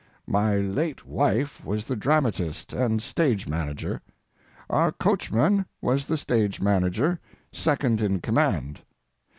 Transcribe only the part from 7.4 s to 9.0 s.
second in command.